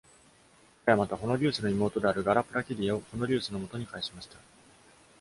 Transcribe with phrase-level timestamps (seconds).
[0.83, 4.39] 彼はまた、ホノリウスの妹であるガラ・プラキディアをホノリウスの元に返しました。